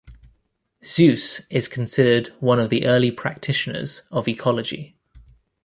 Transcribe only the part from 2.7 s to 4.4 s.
the early practitioners of